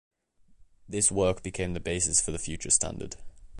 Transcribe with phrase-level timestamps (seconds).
[0.89, 3.17] This work became the basis for the future standard.